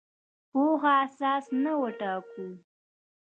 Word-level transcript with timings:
پوهه 0.49 0.91
اساس 1.03 1.45
نه 1.63 1.73
وټاکو. 1.81 2.47